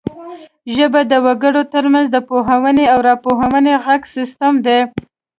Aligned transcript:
ژبه 0.75 1.01
د 1.11 1.13
وګړو 1.25 1.61
ترمنځ 1.73 2.07
د 2.11 2.17
پوهونې 2.29 2.85
او 2.93 2.99
راپوهونې 3.09 3.73
غږیز 3.85 4.11
سیستم 4.15 4.53
دی 4.65 4.79